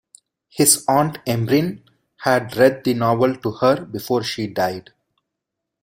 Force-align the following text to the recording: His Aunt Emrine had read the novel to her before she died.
His 0.49 0.83
Aunt 0.87 1.19
Emrine 1.27 1.83
had 2.21 2.57
read 2.57 2.83
the 2.83 2.95
novel 2.95 3.35
to 3.35 3.51
her 3.51 3.85
before 3.85 4.23
she 4.23 4.47
died. 4.47 4.89